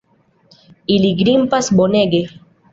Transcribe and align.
Ili 0.95 1.13
grimpas 1.21 1.71
bonege. 1.81 2.27